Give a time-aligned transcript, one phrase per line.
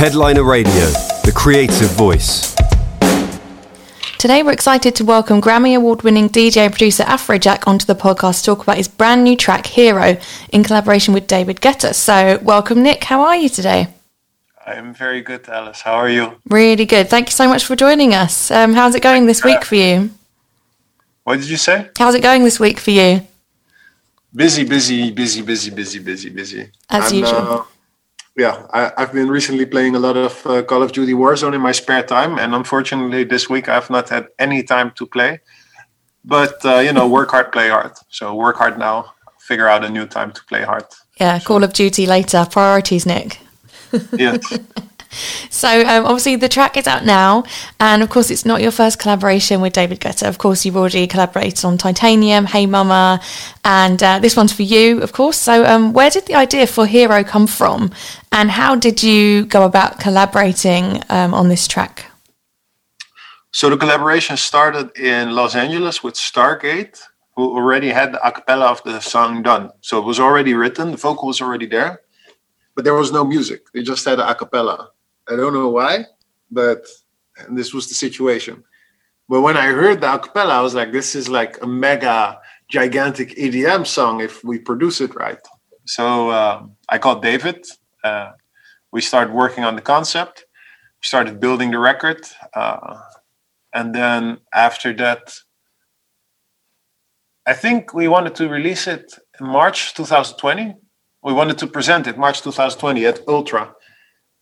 [0.00, 0.86] Headliner Radio,
[1.24, 2.54] the creative voice.
[4.16, 8.38] Today, we're excited to welcome Grammy Award winning DJ and producer Afrojack onto the podcast
[8.38, 10.16] to talk about his brand new track, Hero,
[10.52, 11.94] in collaboration with David Guetta.
[11.94, 13.04] So, welcome, Nick.
[13.04, 13.88] How are you today?
[14.66, 15.82] I'm very good, Alice.
[15.82, 16.32] How are you?
[16.48, 17.10] Really good.
[17.10, 18.50] Thank you so much for joining us.
[18.50, 20.08] Um, how's it going this week for you?
[21.24, 21.90] What did you say?
[21.98, 23.20] How's it going this week for you?
[24.34, 26.70] Busy, busy, busy, busy, busy, busy, busy.
[26.88, 27.36] As I'm, usual.
[27.36, 27.64] uh,
[28.36, 31.60] yeah, I, I've been recently playing a lot of uh, Call of Duty Warzone in
[31.60, 35.40] my spare time, and unfortunately, this week I've not had any time to play.
[36.24, 37.92] But uh, you know, work hard, play hard.
[38.08, 39.14] So work hard now.
[39.38, 40.84] Figure out a new time to play hard.
[41.20, 42.46] Yeah, Call of Duty later.
[42.50, 43.38] Priorities, Nick.
[44.12, 44.58] Yes.
[45.50, 47.44] So um, obviously the track is out now,
[47.78, 50.28] and of course it's not your first collaboration with David Guetta.
[50.28, 53.20] Of course you've already collaborated on Titanium, Hey Mama,
[53.64, 55.36] and uh, this one's for you, of course.
[55.36, 57.90] So um, where did the idea for Hero come from,
[58.30, 62.06] and how did you go about collaborating um, on this track?
[63.52, 67.00] So the collaboration started in Los Angeles with Stargate,
[67.34, 69.70] who already had the a cappella of the song done.
[69.80, 72.02] So it was already written, the vocal was already there,
[72.76, 73.62] but there was no music.
[73.72, 74.90] They just had a cappella.
[75.30, 76.06] I don't know why,
[76.50, 76.86] but
[77.50, 78.64] this was the situation.
[79.28, 82.40] But when I heard the a cappella, I was like, this is like a mega
[82.68, 85.38] gigantic EDM song if we produce it right.
[85.86, 87.64] So uh, I called David.
[88.02, 88.32] Uh,
[88.92, 90.46] we started working on the concept.
[91.00, 92.26] We started building the record.
[92.52, 92.98] Uh,
[93.72, 95.34] and then after that
[97.46, 100.74] i think we wanted to release it in march 2020
[101.22, 103.74] we wanted to present it march 2020 at ultra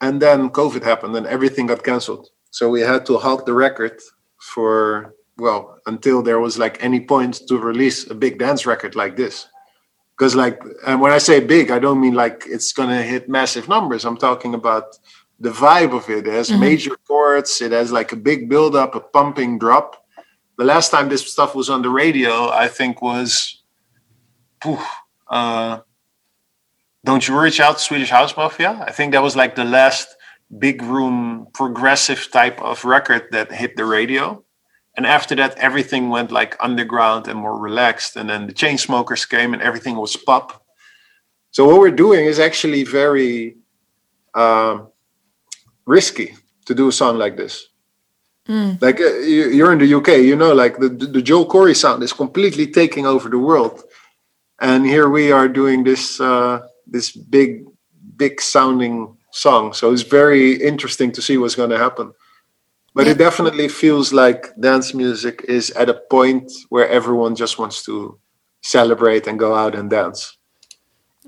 [0.01, 4.01] and then covid happened and everything got canceled so we had to halt the record
[4.41, 9.17] for well until there was like any point to release a big dance record like
[9.17, 9.49] this
[10.17, 13.69] because like and when i say big i don't mean like it's gonna hit massive
[13.69, 14.99] numbers i'm talking about
[15.41, 16.27] the vibe of it.
[16.27, 17.61] It has major chords.
[17.61, 20.05] It has like a big build up, a pumping drop.
[20.57, 23.63] The last time this stuff was on the radio, I think was,
[24.61, 24.85] poof,
[25.29, 25.79] uh,
[27.05, 30.09] "Don't You Reach Out, Swedish House Mafia." I think that was like the last
[30.59, 34.43] big room progressive type of record that hit the radio.
[34.97, 38.17] And after that, everything went like underground and more relaxed.
[38.17, 40.65] And then the Chainsmokers came, and everything was pop.
[41.51, 43.57] So what we're doing is actually very.
[44.35, 44.89] Um,
[45.89, 47.67] risky to do a song like this.
[48.81, 52.03] Like uh, you, you're in the UK, you know, like the the Joel Corry sound
[52.03, 53.83] is completely taking over the world,
[54.61, 56.61] and here we are doing this uh,
[56.91, 57.65] this big
[58.17, 59.73] big sounding song.
[59.73, 62.13] So it's very interesting to see what's going to happen.
[62.95, 67.85] But it definitely feels like dance music is at a point where everyone just wants
[67.85, 68.19] to
[68.63, 70.37] celebrate and go out and dance.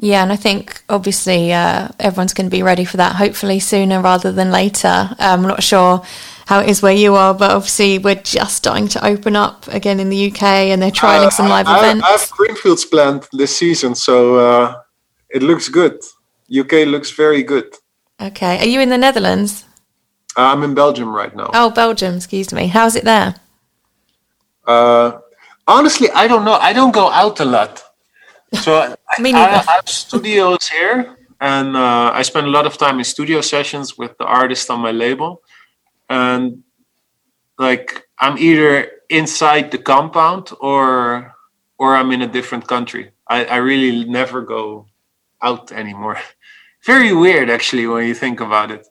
[0.03, 4.01] Yeah, and I think obviously uh, everyone's going to be ready for that hopefully sooner
[4.01, 5.11] rather than later.
[5.19, 6.03] Um, I'm not sure
[6.47, 10.01] how it is where you are, but obviously we're just starting to open up again
[10.01, 12.05] in the UK and they're trialing Uh, some live I- events.
[12.05, 14.75] I have Greenfields planned this season, so uh,
[15.31, 16.01] it looks good.
[16.61, 17.69] UK looks very good.
[18.21, 18.59] okay.
[18.59, 19.65] Are you in the Netherlands?
[20.37, 21.51] I'm in Belgium right now.
[21.55, 22.67] Oh, Belgium, excuse me.
[22.69, 23.35] How's it there?
[24.67, 25.19] Uh,
[25.67, 26.55] honestly, I don't know.
[26.55, 27.83] I don't go out a lot.
[28.63, 28.75] So
[29.11, 29.69] I, Me I, neither.
[29.69, 33.99] I have studios here, and uh, I spend a lot of time in studio sessions
[33.99, 35.43] with the artist on my label.
[36.09, 36.63] And
[37.59, 41.35] like, I'm either inside the compound or
[41.79, 43.11] or I'm in a different country.
[43.27, 44.87] I, I really never go
[45.43, 46.19] out anymore.
[46.85, 48.87] Very weird, actually, when you think about it.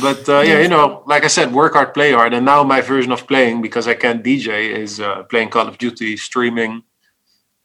[0.00, 2.32] But uh, yeah, you know, like I said, work hard, play hard.
[2.32, 5.76] And now my version of playing, because I can't DJ, is uh, playing Call of
[5.78, 6.82] Duty, streaming,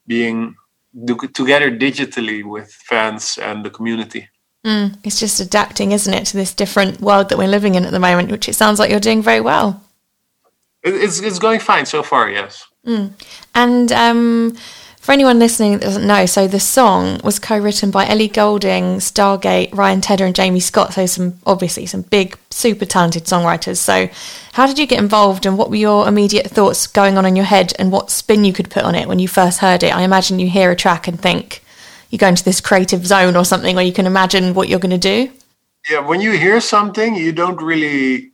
[0.08, 0.56] being
[1.06, 4.30] do- together digitally with fans and the community.
[5.04, 8.00] It's just adapting, isn't it, to this different world that we're living in at the
[8.00, 9.84] moment, which it sounds like you're doing very well.
[10.84, 12.30] It's it's going fine so far.
[12.30, 12.66] Yes.
[13.56, 14.58] And um,
[15.03, 19.75] for anyone listening that doesn't know, so the song was co-written by Ellie Goulding, Stargate,
[19.75, 20.94] Ryan Tedder, and Jamie Scott.
[20.94, 23.79] So some obviously some big, super talented songwriters.
[23.79, 24.08] So
[24.53, 27.44] how did you get involved, and what were your immediate thoughts going on in your
[27.44, 29.94] head, and what spin you could put on it when you first heard it?
[29.94, 31.61] I imagine you hear a track and think
[32.09, 34.97] you go into this creative zone or something where you can imagine what you're going
[34.97, 35.29] to do.
[35.90, 36.00] Yeah.
[36.00, 38.32] When you hear something, you don't really,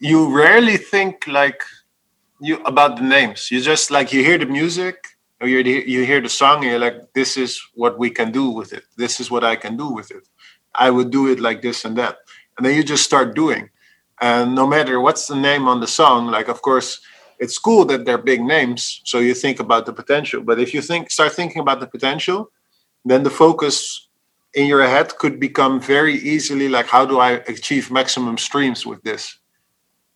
[0.00, 1.62] you rarely think like
[2.40, 3.52] you about the names.
[3.52, 4.96] You just like you hear the music
[5.40, 8.32] Oh, or you you hear the song and you're like, this is what we can
[8.32, 8.84] do with it.
[8.96, 10.28] This is what I can do with it.
[10.74, 12.18] I would do it like this and that,
[12.56, 13.70] and then you just start doing.
[14.20, 17.00] And no matter what's the name on the song, like of course
[17.38, 20.42] it's cool that they're big names, so you think about the potential.
[20.42, 22.50] But if you think start thinking about the potential,
[23.04, 24.06] then the focus
[24.56, 29.02] in your head could become very easily like how do i achieve maximum streams with
[29.02, 29.38] this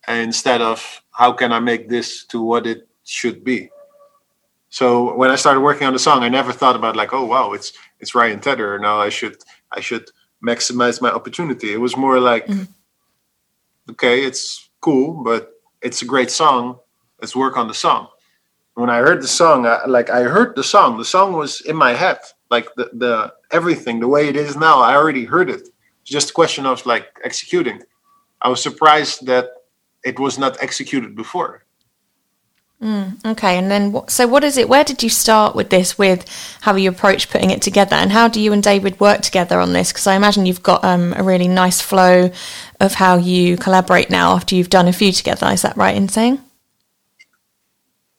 [0.07, 3.69] instead of how can i make this to what it should be
[4.71, 7.51] so when i started working on the song i never thought about like oh wow
[7.51, 8.79] it's it's ryan tedder.
[8.79, 9.37] Now i should
[9.71, 10.09] i should
[10.43, 11.71] maximize my opportunity.
[11.71, 13.91] It was more like mm-hmm.
[13.91, 15.51] okay it's cool but
[15.81, 16.79] it's a great song.
[17.19, 18.07] Let's work on the song.
[18.73, 20.97] When i heard the song I, like i heard the song.
[20.97, 22.19] The song was in my head.
[22.49, 25.63] Like the, the everything the way it is now i already heard it.
[26.01, 27.83] It's just a question of like executing.
[28.41, 29.45] I was surprised that
[30.03, 31.65] it was not executed before
[32.81, 34.67] Mm, okay, and then so what is it?
[34.67, 35.99] Where did you start with this?
[35.99, 36.25] With
[36.61, 39.73] how you approach putting it together, and how do you and David work together on
[39.73, 39.91] this?
[39.91, 42.31] Because I imagine you've got um, a really nice flow
[42.79, 45.45] of how you collaborate now after you've done a few together.
[45.51, 46.39] Is that right in saying?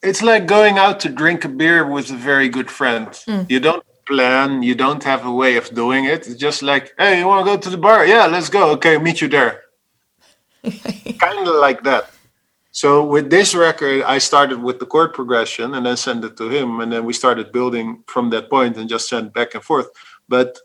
[0.00, 3.08] It's like going out to drink a beer with a very good friend.
[3.08, 3.50] Mm.
[3.50, 6.26] You don't plan, you don't have a way of doing it.
[6.26, 8.06] It's just like, hey, you want to go to the bar?
[8.06, 8.70] Yeah, let's go.
[8.72, 9.62] Okay, meet you there.
[11.18, 12.10] kind of like that.
[12.72, 16.48] So with this record, I started with the chord progression and then sent it to
[16.48, 19.88] him, and then we started building from that point and just sent back and forth.
[20.26, 20.58] But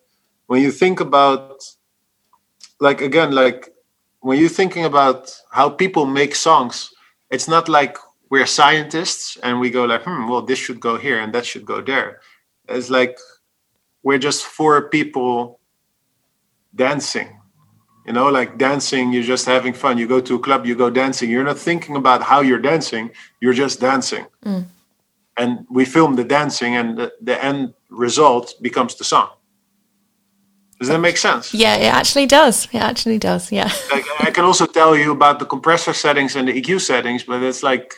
[0.47, 1.63] when you think about,
[2.79, 3.73] like again, like
[4.21, 6.93] when you're thinking about how people make songs,
[7.29, 7.97] it's not like
[8.29, 11.65] we're scientists and we go like, hmm, well, this should go here and that should
[11.65, 12.21] go there.
[12.69, 13.17] It's like
[14.01, 15.59] we're just four people
[16.73, 17.36] dancing
[18.07, 19.97] you know like dancing you're just having fun.
[19.97, 21.29] You go to a club you go dancing.
[21.29, 23.11] You're not thinking about how you're dancing
[23.41, 24.25] you're just dancing.
[24.43, 24.65] Mm.
[25.37, 29.29] and we film the dancing and the, the, end result becomes the song.
[30.79, 31.53] Does that make sense?
[31.53, 32.65] Yeah it actually does.
[32.73, 33.71] It actually does yeah.
[33.91, 37.43] Like, i can also tell you about the compressor settings and the eq settings but
[37.43, 37.93] it's like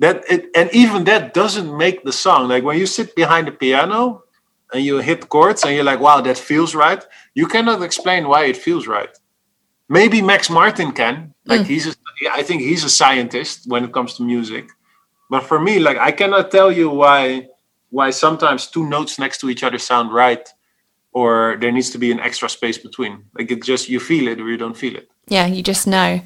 [0.00, 2.48] that it, and even that doesn't make the song.
[2.48, 4.24] Like when you sit behind the piano
[4.72, 7.04] and you hit chords and you're like, wow, that feels right.
[7.34, 9.10] You cannot explain why it feels right.
[9.88, 11.34] Maybe Max Martin can.
[11.46, 11.66] Like mm.
[11.66, 11.94] he's, a,
[12.32, 14.68] I think he's a scientist when it comes to music.
[15.30, 17.48] But for me, like I cannot tell you why
[17.90, 20.48] why sometimes two notes next to each other sound right,
[21.12, 23.24] or there needs to be an extra space between.
[23.36, 25.08] Like it just you feel it or you don't feel it.
[25.28, 26.20] Yeah, you just know.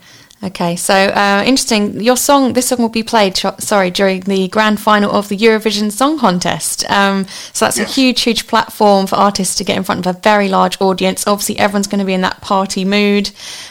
[0.44, 2.02] Okay, so uh, interesting.
[2.02, 5.91] Your song, this song will be played, sorry, during the grand final of the Eurovision
[5.91, 6.85] Song Contest.
[6.91, 7.25] Um,
[7.55, 7.88] so that's yes.
[7.88, 11.26] a huge, huge platform for artists to get in front of a very large audience.
[11.26, 13.31] Obviously, everyone's going to be in that party mood,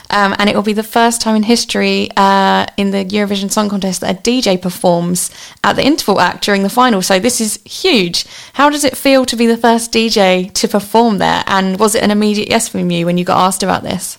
[0.10, 3.70] um, and it will be the first time in history uh, in the Eurovision Song
[3.70, 5.30] Contest that a DJ performs
[5.64, 7.04] at the interval act during the final.
[7.04, 8.26] So this is huge.
[8.54, 11.44] How does it feel to be the first DJ to perform there?
[11.46, 14.18] And was it an immediate yes from you when you got asked about this?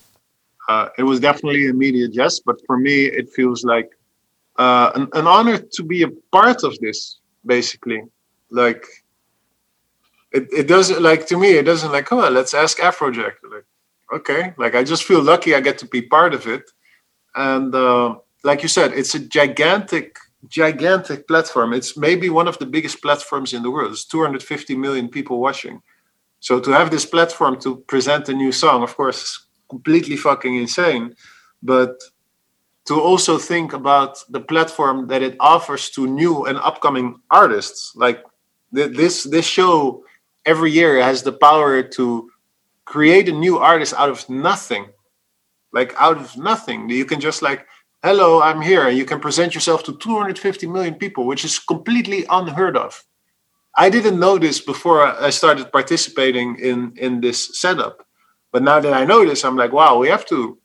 [0.69, 3.90] Uh, it was definitely immediate yes but for me it feels like
[4.56, 8.02] uh, an, an, honor to be a part of this basically.
[8.50, 8.87] Like
[10.32, 13.32] it, it doesn't like to me it doesn't like come on let's ask afrojack.
[13.50, 13.64] Like
[14.12, 16.70] okay like i just feel lucky i get to be part of it.
[17.34, 21.72] And uh, like you said it's a gigantic gigantic platform.
[21.72, 23.93] It's maybe one of the biggest platforms in the world.
[23.93, 25.81] It's 250 million people watching.
[26.40, 31.14] So to have this platform to present a new song of course completely fucking insane.
[31.62, 32.00] But
[32.87, 38.22] to also think about the platform that it offers to new and upcoming artists, like
[38.72, 40.05] this this show
[40.44, 42.31] every year has the power to
[42.84, 44.87] create a new artist out of nothing,
[45.72, 46.91] like out of nothing.
[46.91, 47.67] You can just like
[48.05, 52.27] hello i'm here and you can present yourself to 250 million people which is completely
[52.29, 53.03] unheard of
[53.79, 58.06] i didn't know this before i started participating in in this setup
[58.55, 60.56] but now that I know this, I'm like, wow, we have to,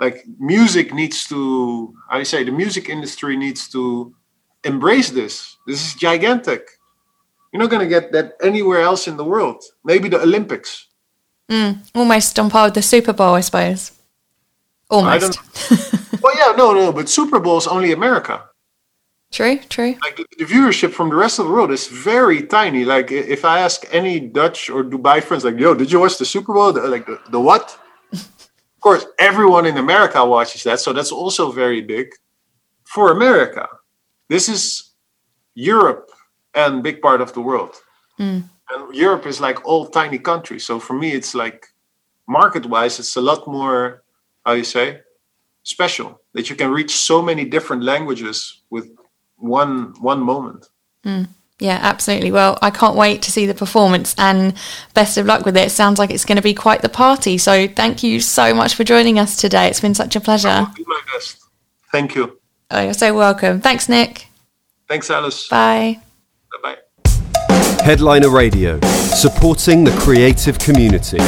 [0.00, 4.12] like, music needs to, I say, the music industry needs to
[4.64, 5.56] embrace this.
[5.64, 6.66] This is gigantic.
[7.52, 9.62] You're not going to get that anywhere else in the world.
[9.84, 10.88] Maybe the Olympics.
[11.48, 13.92] Mm, almost on par with the Super Bowl, I suppose.
[14.90, 15.38] Almost.
[15.38, 18.42] I well, yeah, no, no, but Super Bowl is only America.
[19.32, 19.96] True, true.
[20.02, 22.84] Like the viewership from the rest of the world is very tiny.
[22.84, 26.26] Like if I ask any Dutch or Dubai friends, like, "Yo, did you watch the
[26.26, 27.78] Super Bowl?" Like the, the what?
[28.12, 32.08] of course, everyone in America watches that, so that's also very big
[32.84, 33.66] for America.
[34.28, 34.90] This is
[35.54, 36.10] Europe
[36.54, 37.74] and big part of the world,
[38.20, 38.44] mm.
[38.70, 40.66] and Europe is like all tiny countries.
[40.66, 41.68] So for me, it's like
[42.28, 44.02] market-wise, it's a lot more.
[44.44, 45.00] How you say?
[45.62, 48.90] Special that you can reach so many different languages with
[49.42, 50.68] one one moment.
[51.04, 51.28] Mm.
[51.58, 52.32] Yeah, absolutely.
[52.32, 54.54] Well, I can't wait to see the performance and
[54.94, 55.66] best of luck with it.
[55.66, 55.70] it.
[55.70, 57.38] Sounds like it's going to be quite the party.
[57.38, 59.68] So thank you so much for joining us today.
[59.68, 60.48] It's been such a pleasure.
[60.48, 61.38] I'll do my best.
[61.92, 62.40] Thank you.
[62.70, 63.60] Oh, you're so welcome.
[63.60, 64.26] Thanks, Nick.
[64.88, 65.48] Thanks, Alice.
[65.48, 66.00] Bye.
[66.62, 67.12] Bye bye.
[67.84, 71.18] Headliner Radio, supporting the creative community.